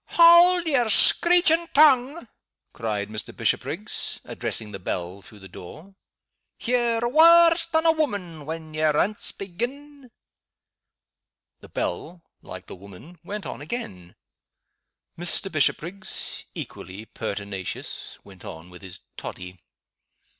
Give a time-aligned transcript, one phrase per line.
[0.13, 2.27] "Haud yer screechin' tongue!"
[2.73, 3.37] cried Mr.
[3.37, 5.93] Bishopriggs, addressing the bell through the door.
[6.59, 10.09] "Ye're waur than a woman when ye aince begin!"
[11.59, 14.15] The bell like the woman went on again.
[15.19, 15.51] Mr.
[15.51, 19.59] Bishopriggs, equally pertinacious, went on with his toddy.